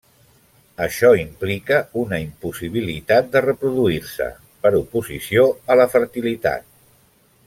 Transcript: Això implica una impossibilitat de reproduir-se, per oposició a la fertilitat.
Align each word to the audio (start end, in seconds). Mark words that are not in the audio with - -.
Això 0.85 1.09
implica 1.23 1.77
una 2.05 2.19
impossibilitat 2.23 3.29
de 3.37 3.43
reproduir-se, 3.47 4.31
per 4.65 4.73
oposició 4.83 5.45
a 5.75 5.79
la 5.83 5.87
fertilitat. 5.97 6.67